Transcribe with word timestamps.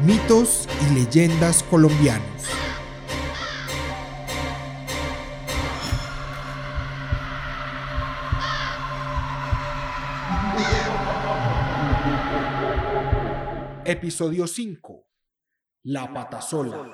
Mitos 0.00 0.68
y 0.80 0.94
leyendas 0.94 1.64
colombianos. 1.64 2.44
Episodio 13.84 14.46
5. 14.46 15.04
La 15.82 16.14
patasola. 16.14 16.92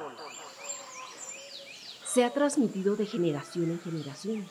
Se 2.06 2.24
ha 2.24 2.32
transmitido 2.32 2.96
de 2.96 3.04
generación 3.04 3.70
en 3.70 3.80
generación 3.80 4.48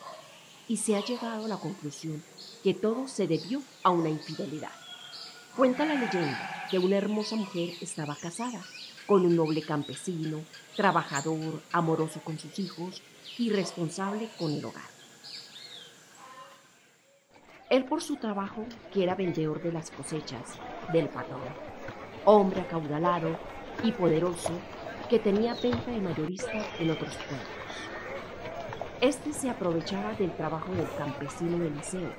y 0.68 0.76
se 0.76 0.94
ha 0.94 1.04
llegado 1.04 1.46
a 1.46 1.48
la 1.48 1.56
conclusión 1.56 2.22
que 2.62 2.72
todo 2.72 3.08
se 3.08 3.26
debió 3.26 3.60
a 3.82 3.90
una 3.90 4.10
infidelidad. 4.10 4.83
Cuenta 5.56 5.84
la 5.84 5.94
leyenda 5.94 6.66
que 6.68 6.80
una 6.80 6.96
hermosa 6.96 7.36
mujer 7.36 7.70
estaba 7.80 8.16
casada 8.16 8.60
con 9.06 9.24
un 9.24 9.36
noble 9.36 9.62
campesino, 9.62 10.40
trabajador, 10.74 11.62
amoroso 11.70 12.20
con 12.24 12.40
sus 12.40 12.58
hijos 12.58 13.00
y 13.38 13.50
responsable 13.50 14.28
con 14.36 14.50
el 14.50 14.64
hogar. 14.64 14.82
Él 17.70 17.84
por 17.84 18.02
su 18.02 18.16
trabajo, 18.16 18.66
que 18.92 19.04
era 19.04 19.14
vendedor 19.14 19.62
de 19.62 19.70
las 19.70 19.92
cosechas 19.92 20.58
del 20.92 21.08
patrón, 21.08 21.42
hombre 22.24 22.62
acaudalado 22.62 23.38
y 23.84 23.92
poderoso 23.92 24.58
que 25.08 25.20
tenía 25.20 25.54
venta 25.54 25.92
de 25.92 26.00
mayorista 26.00 26.66
en 26.80 26.90
otros 26.90 27.14
pueblos. 27.14 27.48
Este 29.00 29.32
se 29.32 29.50
aprovechaba 29.50 30.14
del 30.14 30.34
trabajo 30.36 30.72
del 30.72 30.92
campesino 30.98 31.64
Eliseo, 31.64 32.12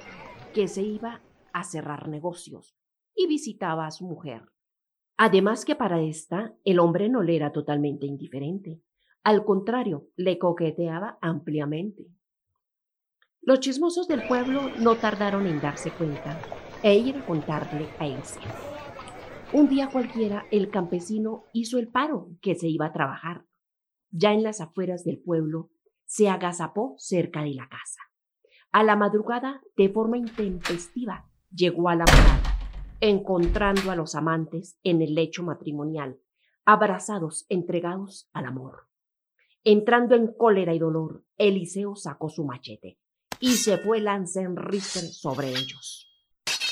que 0.53 0.70
se 0.70 0.83
iba 0.83 1.20
a 1.52 1.66
cerrar 1.66 2.08
negocios 2.08 2.74
y 3.16 3.27
visitaba 3.27 3.88
a 3.88 3.91
su 3.91 4.05
mujer. 4.05 4.44
Además 5.17 5.63
que 5.63 5.75
para 5.75 6.02
esta 6.02 6.53
el 6.66 6.80
hombre 6.80 7.09
no 7.09 7.23
le 7.23 7.35
era 7.35 7.52
totalmente 7.52 8.05
indiferente. 8.05 8.81
Al 9.23 9.45
contrario, 9.45 10.09
le 10.17 10.38
coqueteaba 10.38 11.17
ampliamente. 11.21 12.05
Los 13.41 13.59
chismosos 13.61 14.08
del 14.08 14.27
pueblo 14.27 14.69
no 14.80 14.95
tardaron 14.95 15.47
en 15.47 15.61
darse 15.61 15.91
cuenta 15.91 16.39
e 16.83 16.95
ir 16.97 17.17
a 17.17 17.25
contarle 17.25 17.88
a 17.99 18.08
Elsa. 18.08 18.41
Un 19.53 19.69
día 19.69 19.89
cualquiera 19.89 20.45
el 20.52 20.69
campesino 20.69 21.45
hizo 21.53 21.80
el 21.80 21.88
paro 21.88 22.30
que 22.41 22.55
se 22.55 22.67
iba 22.67 22.88
a 22.88 22.93
trabajar. 22.93 23.45
Ya 24.11 24.33
en 24.33 24.43
las 24.43 24.59
afueras 24.61 25.03
del 25.03 25.19
pueblo 25.19 25.69
se 26.05 26.27
agazapó 26.27 26.95
cerca 26.97 27.43
de 27.43 27.53
la 27.53 27.69
casa. 27.69 28.02
A 28.71 28.83
la 28.83 28.95
madrugada, 28.95 29.61
de 29.77 29.89
forma 29.89 30.17
intempestiva, 30.17 31.30
llegó 31.52 31.88
a 31.88 31.95
la 31.95 32.05
morada 32.05 32.55
encontrando 33.09 33.92
a 33.92 33.95
los 33.95 34.16
amantes 34.16 34.80
en 34.84 35.02
el 35.02 35.16
lecho 35.16 35.44
matrimonial, 35.44 36.20
abrazados, 36.66 37.45
entregados 37.50 38.30
al 38.34 38.45
amor. 38.45 38.88
Entrando 39.64 40.16
en 40.16 40.34
cólera 40.34 40.73
y 40.73 40.80
dolor, 40.80 41.23
Eliseo 41.38 41.95
sacó 41.95 42.30
su 42.30 42.45
machete 42.45 43.00
y 43.39 43.54
se 43.54 43.77
fue 43.77 43.99
en 43.99 44.55
sobre 45.14 45.49
ellos. 45.49 46.11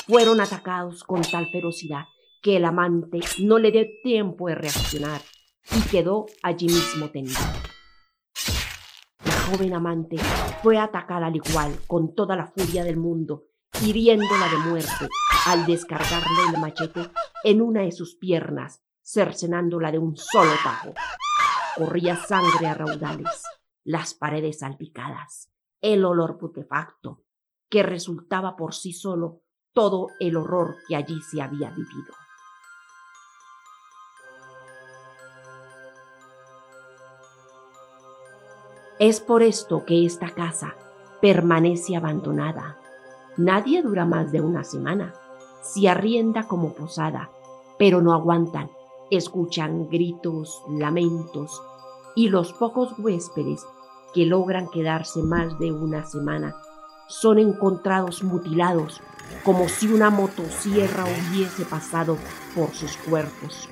Fueron 0.07 0.41
atacados 0.41 1.03
con 1.03 1.21
tal 1.21 1.47
ferocidad 1.51 2.05
que 2.41 2.57
el 2.57 2.65
amante 2.65 3.19
no 3.39 3.57
le 3.57 3.71
dio 3.71 3.83
tiempo 4.03 4.47
de 4.47 4.55
reaccionar 4.55 5.21
y 5.75 5.81
quedó 5.89 6.25
allí 6.41 6.65
mismo 6.65 7.09
tendido. 7.09 7.39
La 9.25 9.31
joven 9.31 9.73
amante 9.73 10.17
fue 10.61 10.77
atacada 10.77 11.27
al 11.27 11.35
igual 11.35 11.73
con 11.87 12.13
toda 12.13 12.35
la 12.35 12.47
furia 12.47 12.83
del 12.83 12.97
mundo, 12.97 13.45
hiriéndola 13.81 14.49
de 14.49 14.69
muerte 14.69 15.07
al 15.45 15.65
descargarle 15.65 16.43
el 16.53 16.59
machete 16.59 17.11
en 17.43 17.61
una 17.61 17.81
de 17.81 17.91
sus 17.91 18.15
piernas, 18.15 18.81
cercenándola 19.03 19.91
de 19.91 19.99
un 19.99 20.15
solo 20.15 20.51
tajo. 20.63 20.93
Corría 21.75 22.15
sangre 22.15 22.67
a 22.67 22.73
raudales, 22.73 23.43
las 23.83 24.13
paredes 24.13 24.59
salpicadas, 24.59 25.49
el 25.81 26.05
olor 26.05 26.37
putefacto, 26.37 27.23
que 27.69 27.83
resultaba 27.83 28.55
por 28.55 28.73
sí 28.73 28.93
solo 28.93 29.41
todo 29.73 30.09
el 30.19 30.37
horror 30.37 30.77
que 30.87 30.95
allí 30.95 31.19
se 31.21 31.41
había 31.41 31.71
vivido. 31.71 32.13
Es 38.99 39.19
por 39.19 39.43
esto 39.43 39.83
que 39.85 40.05
esta 40.05 40.29
casa 40.29 40.75
permanece 41.19 41.97
abandonada. 41.97 42.77
Nadie 43.35 43.81
dura 43.81 44.05
más 44.05 44.31
de 44.31 44.39
una 44.39 44.63
semana 44.63 45.13
se 45.63 45.89
arrienda 45.89 46.47
como 46.47 46.73
posada, 46.73 47.31
pero 47.79 48.01
no 48.01 48.13
aguantan, 48.13 48.69
escuchan 49.09 49.89
gritos, 49.89 50.61
lamentos, 50.69 51.61
y 52.15 52.29
los 52.29 52.53
pocos 52.53 52.93
huéspedes 52.99 53.65
que 54.13 54.25
logran 54.25 54.67
quedarse 54.67 55.23
más 55.23 55.57
de 55.57 55.71
una 55.71 56.05
semana 56.05 56.55
son 57.07 57.39
encontrados 57.39 58.23
mutilados 58.23 59.01
como 59.43 59.67
si 59.67 59.91
una 59.91 60.09
motosierra 60.09 61.05
hubiese 61.05 61.65
pasado 61.65 62.17
por 62.55 62.69
sus 62.71 62.97
cuerpos. 62.97 63.69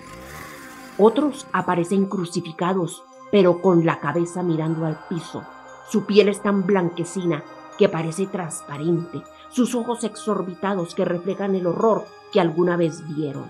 Otros 0.98 1.48
aparecen 1.54 2.06
crucificados, 2.06 3.04
pero 3.32 3.62
con 3.62 3.86
la 3.86 4.00
cabeza 4.00 4.44
mirando 4.44 4.86
al 4.86 5.00
piso. 5.08 5.44
Su 5.90 6.06
piel 6.06 6.30
es 6.30 6.42
tan 6.42 6.66
blanquecina 6.66 7.44
que 7.78 7.90
parece 7.90 8.28
transparente, 8.28 9.22
sus 9.52 9.76
ojos 9.76 10.04
exorbitados 10.04 10.96
que 10.96 11.06
reflejan 11.06 11.56
el 11.56 11.68
horror 11.68 12.06
que 12.32 12.40
alguna 12.40 12.78
vez 12.78 13.04
vieron. 13.16 13.46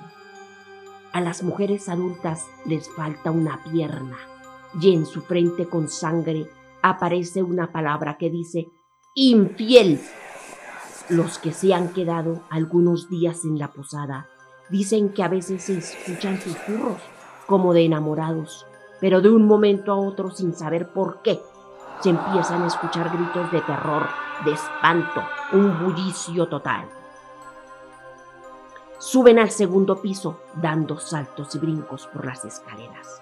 A 1.14 1.22
las 1.22 1.44
mujeres 1.44 1.90
adultas 1.90 2.48
les 2.66 2.90
falta 2.90 3.32
una 3.32 3.62
pierna 3.64 4.18
y 4.80 4.94
en 4.94 5.06
su 5.06 5.22
frente 5.22 5.68
con 5.68 5.90
sangre 5.90 6.48
aparece 6.82 7.44
una 7.44 7.72
palabra 7.72 8.18
que 8.18 8.30
dice 8.30 8.68
infiel. 9.14 10.00
Los 11.10 11.38
que 11.38 11.52
se 11.52 11.74
han 11.74 11.90
quedado 11.90 12.44
algunos 12.50 13.10
días 13.10 13.44
en 13.44 13.60
la 13.60 13.72
posada 13.72 14.30
dicen 14.70 15.10
que 15.10 15.24
a 15.24 15.28
veces 15.28 15.64
se 15.64 15.78
escuchan 15.78 16.40
susurros 16.40 17.02
como 17.46 17.74
de 17.74 17.86
enamorados, 17.86 18.66
pero 19.02 19.22
de 19.22 19.30
un 19.30 19.46
momento 19.46 19.92
a 19.92 19.98
otro 19.98 20.32
sin 20.32 20.54
saber 20.54 20.94
por 20.94 21.22
qué 21.22 21.42
se 22.00 22.12
empiezan 22.12 22.64
a 22.64 22.68
escuchar 22.68 23.12
gritos 23.12 23.52
de 23.52 23.62
terror 23.62 24.31
de 24.46 24.54
espanto, 24.54 25.24
un 25.54 25.80
bullicio 25.80 26.48
total. 26.48 26.88
Suben 28.98 29.40
al 29.40 29.52
segundo 29.52 30.02
piso 30.02 30.40
dando 30.56 31.00
saltos 31.00 31.56
y 31.56 31.60
brincos 31.60 32.08
por 32.08 32.26
las 32.26 32.46
escaleras. 32.46 33.22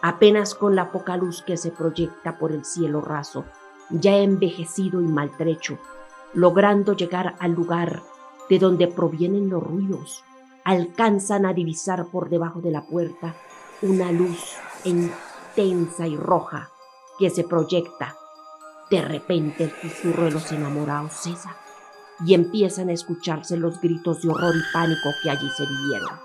Apenas 0.00 0.54
con 0.54 0.76
la 0.76 0.92
poca 0.92 1.16
luz 1.16 1.42
que 1.42 1.56
se 1.56 1.70
proyecta 1.70 2.38
por 2.38 2.52
el 2.52 2.64
cielo 2.64 3.00
raso, 3.00 3.44
ya 3.90 4.16
envejecido 4.16 5.00
y 5.00 5.06
maltrecho, 5.06 5.78
logrando 6.34 6.94
llegar 6.94 7.34
al 7.40 7.52
lugar 7.52 8.02
de 8.48 8.58
donde 8.58 8.86
provienen 8.86 9.50
los 9.50 9.62
ruidos, 9.62 10.24
alcanzan 10.64 11.46
a 11.46 11.52
divisar 11.52 12.06
por 12.06 12.28
debajo 12.28 12.60
de 12.60 12.70
la 12.70 12.82
puerta 12.82 13.34
una 13.82 14.12
luz 14.12 14.54
intensa 14.84 16.06
y 16.06 16.16
roja 16.16 16.70
que 17.18 17.30
se 17.30 17.44
proyecta 17.44 18.16
de 18.90 19.02
repente 19.02 19.64
el 19.64 19.90
susurro 19.90 20.24
de 20.24 20.30
los 20.32 20.50
enamorados 20.52 21.12
cesa 21.12 21.56
y 22.24 22.34
empiezan 22.34 22.88
a 22.88 22.92
escucharse 22.92 23.56
los 23.56 23.80
gritos 23.80 24.22
de 24.22 24.30
horror 24.30 24.54
y 24.56 24.72
pánico 24.72 25.10
que 25.22 25.30
allí 25.30 25.48
se 25.56 25.64
vivieron. 25.66 26.18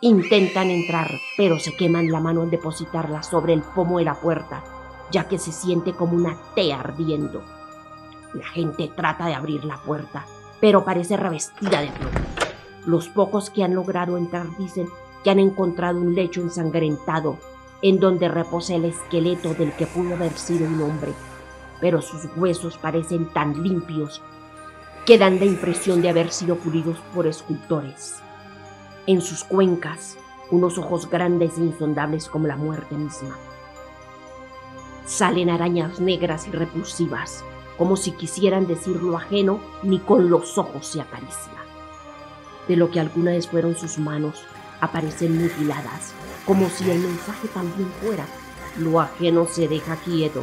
Intentan 0.00 0.70
entrar, 0.70 1.10
pero 1.36 1.58
se 1.58 1.74
queman 1.76 2.10
la 2.10 2.20
mano 2.20 2.42
al 2.42 2.50
depositarla 2.50 3.22
sobre 3.22 3.54
el 3.54 3.62
pomo 3.62 3.98
de 3.98 4.04
la 4.04 4.14
puerta, 4.14 4.62
ya 5.10 5.28
que 5.28 5.38
se 5.38 5.52
siente 5.52 5.94
como 5.94 6.14
una 6.14 6.38
tea 6.54 6.80
ardiendo. 6.80 7.42
La 8.34 8.46
gente 8.48 8.90
trata 8.94 9.26
de 9.26 9.34
abrir 9.34 9.64
la 9.64 9.78
puerta, 9.78 10.26
pero 10.60 10.84
parece 10.84 11.16
revestida 11.16 11.80
de 11.80 11.90
plomo. 11.92 12.18
Los 12.84 13.08
pocos 13.08 13.48
que 13.48 13.64
han 13.64 13.74
logrado 13.74 14.18
entrar 14.18 14.46
dicen 14.58 14.88
que 15.22 15.30
han 15.30 15.38
encontrado 15.38 16.00
un 16.00 16.14
lecho 16.14 16.42
ensangrentado 16.42 17.38
en 17.84 18.00
donde 18.00 18.28
reposa 18.28 18.76
el 18.76 18.86
esqueleto 18.86 19.52
del 19.52 19.70
que 19.74 19.86
pudo 19.86 20.14
haber 20.14 20.32
sido 20.38 20.66
un 20.66 20.80
hombre, 20.80 21.12
pero 21.82 22.00
sus 22.00 22.24
huesos 22.34 22.78
parecen 22.78 23.26
tan 23.26 23.62
limpios 23.62 24.22
que 25.04 25.18
dan 25.18 25.38
la 25.38 25.44
impresión 25.44 26.00
de 26.00 26.08
haber 26.08 26.30
sido 26.32 26.56
pulidos 26.56 26.96
por 27.14 27.26
escultores. 27.26 28.22
En 29.06 29.20
sus 29.20 29.44
cuencas, 29.44 30.16
unos 30.50 30.78
ojos 30.78 31.10
grandes 31.10 31.58
e 31.58 31.60
insondables 31.60 32.26
como 32.30 32.46
la 32.46 32.56
muerte 32.56 32.94
misma. 32.94 33.36
Salen 35.04 35.50
arañas 35.50 36.00
negras 36.00 36.48
y 36.48 36.52
repulsivas, 36.52 37.44
como 37.76 37.98
si 37.98 38.12
quisieran 38.12 38.66
decir 38.66 39.02
lo 39.02 39.18
ajeno, 39.18 39.60
ni 39.82 39.98
con 39.98 40.30
los 40.30 40.56
ojos 40.56 40.86
se 40.86 41.02
acaricia. 41.02 41.52
De 42.66 42.76
lo 42.76 42.90
que 42.90 43.00
alguna 43.00 43.32
vez 43.32 43.46
fueron 43.46 43.76
sus 43.76 43.98
manos, 43.98 44.42
aparecen 44.80 45.36
mutiladas, 45.38 46.14
como 46.46 46.68
si 46.68 46.90
el 46.90 47.00
mensaje 47.00 47.48
también 47.48 47.88
fuera, 47.88 48.26
lo 48.78 49.00
ajeno 49.00 49.46
se 49.46 49.66
deja 49.68 49.96
quieto. 49.96 50.42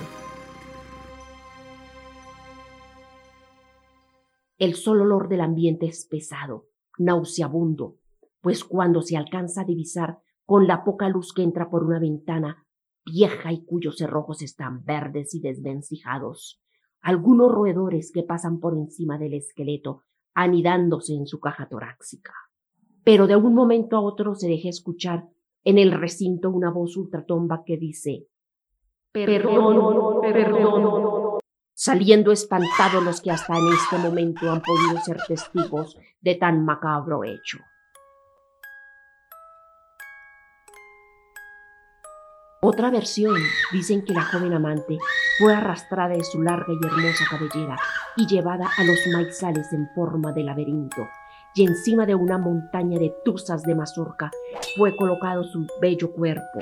El 4.58 4.76
solo 4.76 5.04
olor 5.04 5.28
del 5.28 5.42
ambiente 5.42 5.88
es 5.88 6.06
pesado, 6.06 6.68
nauseabundo, 6.98 7.98
pues 8.42 8.64
cuando 8.64 9.02
se 9.02 9.18
alcanza 9.18 9.62
a 9.62 9.66
divisar 9.66 10.20
con 10.46 10.68
la 10.68 10.84
poca 10.84 11.10
luz 11.10 11.34
que 11.34 11.44
entra 11.44 11.70
por 11.70 11.84
una 11.84 12.00
ventana 12.00 12.66
vieja 13.06 13.52
y 13.52 13.66
cuyos 13.66 13.98
cerrojos 13.98 14.42
están 14.42 14.84
verdes 14.84 15.34
y 15.34 15.40
desvencijados, 15.40 16.62
algunos 17.02 17.52
roedores 17.52 18.12
que 18.12 18.24
pasan 18.24 18.60
por 18.60 18.78
encima 18.78 19.18
del 19.18 19.34
esqueleto, 19.34 20.04
anidándose 20.34 21.14
en 21.14 21.26
su 21.26 21.40
caja 21.40 21.68
torácica. 21.68 22.34
Pero 23.04 23.28
de 23.28 23.36
un 23.36 23.56
momento 23.56 23.98
a 23.98 24.02
otro 24.02 24.36
se 24.36 24.48
deja 24.48 24.70
escuchar 24.70 25.28
en 25.64 25.78
el 25.78 25.92
recinto 25.92 26.50
una 26.50 26.72
voz 26.72 26.98
ultratomba 26.98 27.64
que 27.66 27.78
dice 27.78 28.28
Perdón, 29.12 30.22
perdón, 30.22 31.40
saliendo 31.74 32.32
espantados 32.32 33.04
los 33.04 33.22
que 33.22 33.32
hasta 33.32 33.58
en 33.58 33.68
este 33.74 33.98
momento 33.98 34.50
han 34.50 34.62
podido 34.62 35.02
ser 35.04 35.18
testigos 35.28 35.98
de 36.22 36.36
tan 36.36 36.64
macabro 36.64 37.24
hecho. 37.24 37.60
Otra 42.64 42.92
versión 42.92 43.36
dicen 43.74 44.06
que 44.06 44.14
la 44.14 44.22
joven 44.22 44.54
amante 44.54 45.00
fue 45.40 45.54
arrastrada 45.56 46.16
de 46.16 46.24
su 46.24 46.42
larga 46.42 46.72
y 46.72 46.86
hermosa 46.86 47.26
cabellera 47.30 47.76
y 48.16 48.28
llevada 48.28 48.70
a 48.78 48.84
los 48.84 49.00
maizales 49.12 49.74
en 49.74 49.90
forma 49.96 50.32
de 50.32 50.44
laberinto, 50.44 51.08
y 51.56 51.66
encima 51.66 52.06
de 52.06 52.16
una 52.16 52.38
montaña 52.38 53.00
de 53.00 53.14
tuzas 53.24 53.64
de 53.64 53.76
mazorca 53.76 54.32
fue 54.78 54.96
colocado 54.96 55.44
su 55.44 55.68
bello 55.82 56.12
cuerpo. 56.14 56.60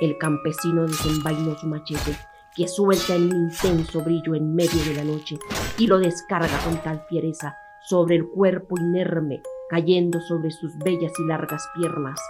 El 0.00 0.18
campesino 0.18 0.82
desenvainó 0.82 1.54
su 1.56 1.66
machete, 1.66 2.16
que 2.54 2.68
suelta 2.68 3.14
en 3.14 3.24
un 3.24 3.50
intenso 3.50 4.02
brillo 4.02 4.34
en 4.34 4.54
medio 4.54 4.82
de 4.84 4.94
la 4.94 5.04
noche, 5.04 5.38
y 5.78 5.86
lo 5.86 5.98
descarga 5.98 6.58
con 6.64 6.76
tal 6.82 7.02
fiereza 7.08 7.56
sobre 7.88 8.16
el 8.16 8.28
cuerpo 8.28 8.76
inerme, 8.78 9.42
cayendo 9.68 10.20
sobre 10.20 10.50
sus 10.50 10.76
bellas 10.78 11.12
y 11.18 11.26
largas 11.26 11.66
piernas, 11.74 12.20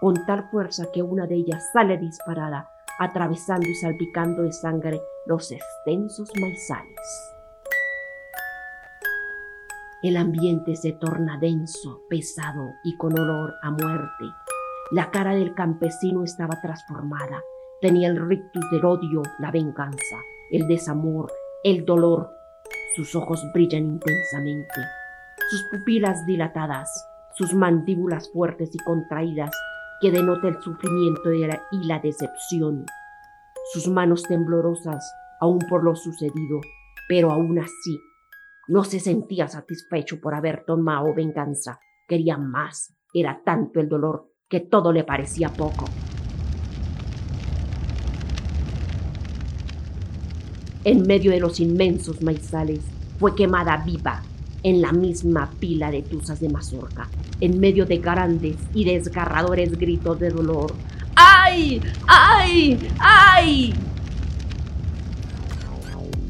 con 0.00 0.14
tal 0.26 0.48
fuerza 0.50 0.86
que 0.92 1.02
una 1.02 1.26
de 1.26 1.36
ellas 1.36 1.70
sale 1.72 1.98
disparada, 1.98 2.70
atravesando 2.98 3.68
y 3.68 3.74
salpicando 3.74 4.42
de 4.42 4.52
sangre 4.52 5.00
los 5.26 5.50
extensos 5.50 6.30
maizales. 6.40 7.35
El 10.02 10.18
ambiente 10.18 10.76
se 10.76 10.92
torna 10.92 11.38
denso, 11.38 12.02
pesado 12.10 12.74
y 12.84 12.96
con 12.98 13.18
olor 13.18 13.54
a 13.62 13.70
muerte. 13.70 14.26
La 14.92 15.10
cara 15.10 15.34
del 15.34 15.54
campesino 15.54 16.22
estaba 16.22 16.60
transformada. 16.60 17.42
Tenía 17.80 18.08
el 18.08 18.28
rictus 18.28 18.70
del 18.70 18.84
odio, 18.84 19.22
la 19.38 19.50
venganza, 19.50 20.16
el 20.50 20.68
desamor, 20.68 21.32
el 21.64 21.86
dolor. 21.86 22.30
Sus 22.94 23.14
ojos 23.16 23.42
brillan 23.54 23.86
intensamente, 23.86 24.74
sus 25.50 25.62
pupilas 25.70 26.24
dilatadas, 26.26 26.90
sus 27.34 27.54
mandíbulas 27.54 28.30
fuertes 28.32 28.74
y 28.74 28.78
contraídas 28.78 29.50
que 30.00 30.10
denota 30.10 30.48
el 30.48 30.60
sufrimiento 30.62 31.32
y 31.32 31.86
la 31.86 31.98
decepción. 32.00 32.84
Sus 33.72 33.88
manos 33.88 34.22
temblorosas, 34.24 35.10
aún 35.40 35.58
por 35.70 35.82
lo 35.82 35.96
sucedido, 35.96 36.60
pero 37.08 37.30
aún 37.30 37.58
así, 37.58 37.98
no 38.68 38.84
se 38.84 39.00
sentía 39.00 39.48
satisfecho 39.48 40.20
por 40.20 40.34
haber 40.34 40.64
tomado 40.64 41.14
venganza. 41.14 41.78
Quería 42.08 42.36
más. 42.36 42.94
Era 43.12 43.40
tanto 43.44 43.80
el 43.80 43.88
dolor 43.88 44.30
que 44.48 44.60
todo 44.60 44.92
le 44.92 45.04
parecía 45.04 45.48
poco. 45.48 45.86
En 50.84 51.02
medio 51.02 51.30
de 51.32 51.40
los 51.40 51.58
inmensos 51.58 52.22
maizales 52.22 52.80
fue 53.18 53.34
quemada 53.34 53.76
viva 53.78 54.22
en 54.62 54.80
la 54.80 54.92
misma 54.92 55.50
pila 55.58 55.90
de 55.90 56.02
tuzas 56.02 56.40
de 56.40 56.48
mazorca, 56.48 57.08
en 57.40 57.58
medio 57.58 57.86
de 57.86 57.98
grandes 57.98 58.56
y 58.74 58.84
desgarradores 58.84 59.78
gritos 59.78 60.18
de 60.18 60.30
dolor. 60.30 60.72
¡Ay! 61.14 61.80
¡Ay! 62.06 62.78
¡Ay! 62.98 63.74